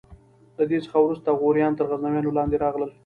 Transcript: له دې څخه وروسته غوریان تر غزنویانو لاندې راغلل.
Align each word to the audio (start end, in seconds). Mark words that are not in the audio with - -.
له 0.57 0.63
دې 0.69 0.79
څخه 0.85 0.97
وروسته 1.01 1.29
غوریان 1.39 1.73
تر 1.75 1.85
غزنویانو 1.91 2.35
لاندې 2.37 2.55
راغلل. 2.63 2.91